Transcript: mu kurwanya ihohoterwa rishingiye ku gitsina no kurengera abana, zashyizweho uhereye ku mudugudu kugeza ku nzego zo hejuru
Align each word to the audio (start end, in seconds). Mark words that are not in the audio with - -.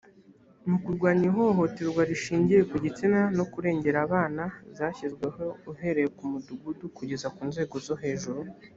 mu 0.69 0.77
kurwanya 0.83 1.23
ihohoterwa 1.31 2.01
rishingiye 2.09 2.61
ku 2.69 2.75
gitsina 2.83 3.19
no 3.37 3.45
kurengera 3.51 3.97
abana, 4.05 4.43
zashyizweho 4.77 5.45
uhereye 5.71 6.09
ku 6.17 6.23
mudugudu 6.31 6.85
kugeza 6.97 7.27
ku 7.35 7.41
nzego 7.49 7.75
zo 7.87 7.95
hejuru 8.03 8.41